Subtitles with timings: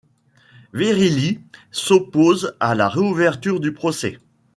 [0.73, 1.39] Verrilli
[1.69, 4.17] s'oppose à la réouverture du procès.